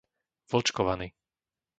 Vlčkovany 0.51 1.07